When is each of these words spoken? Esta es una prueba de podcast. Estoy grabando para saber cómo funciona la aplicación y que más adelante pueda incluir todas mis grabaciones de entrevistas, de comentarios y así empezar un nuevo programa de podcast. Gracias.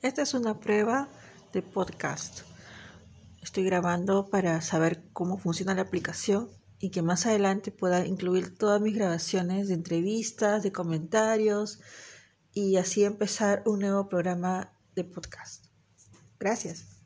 Esta 0.00 0.22
es 0.22 0.32
una 0.32 0.60
prueba 0.60 1.08
de 1.52 1.60
podcast. 1.60 2.42
Estoy 3.42 3.64
grabando 3.64 4.30
para 4.30 4.60
saber 4.60 5.02
cómo 5.12 5.38
funciona 5.38 5.74
la 5.74 5.82
aplicación 5.82 6.48
y 6.78 6.90
que 6.90 7.02
más 7.02 7.26
adelante 7.26 7.72
pueda 7.72 8.06
incluir 8.06 8.56
todas 8.56 8.80
mis 8.80 8.94
grabaciones 8.94 9.66
de 9.66 9.74
entrevistas, 9.74 10.62
de 10.62 10.70
comentarios 10.70 11.80
y 12.52 12.76
así 12.76 13.02
empezar 13.02 13.64
un 13.66 13.80
nuevo 13.80 14.08
programa 14.08 14.72
de 14.94 15.02
podcast. 15.02 15.64
Gracias. 16.38 16.97